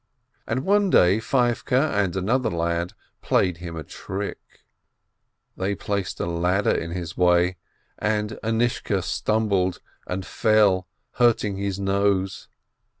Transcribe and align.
And 0.47 0.61
one 0.65 0.89
day 0.89 1.19
Feivke 1.19 1.77
and 1.79 2.15
another 2.15 2.49
boy 2.49 2.87
played 3.21 3.57
him 3.57 3.75
a 3.75 3.83
trick: 3.83 4.39
they 5.55 5.75
placed 5.75 6.19
a 6.19 6.25
ladder 6.25 6.71
in 6.71 6.89
his 6.89 7.15
way, 7.15 7.57
and 7.99 8.39
Anishka 8.43 9.03
stumbled 9.03 9.79
and 10.07 10.25
fell, 10.25 10.87
hurting 11.19 11.57
his 11.57 11.79
nose. 11.79 12.47